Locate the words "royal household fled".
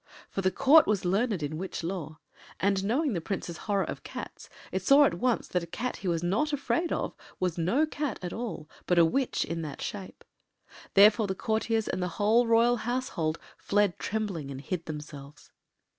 12.47-13.99